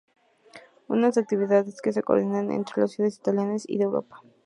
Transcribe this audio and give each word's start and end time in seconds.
Una 0.87 1.09
actividad 1.09 1.63
que 1.83 1.93
se 1.93 2.01
coordina 2.01 2.43
con 2.43 2.59
otras 2.61 2.91
ciudades 2.93 3.19
italianas 3.19 3.65
y 3.67 3.77
de 3.77 3.83
Europa. 3.83 4.23